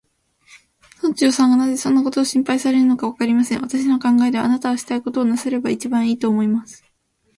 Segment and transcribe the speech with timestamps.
[0.97, 3.61] 村長さんがなぜそんなことを心配されるのか、わかりません。
[3.61, 6.83] 私の考えでは、あなたはしたいことをなさればいちばんいい、と思います。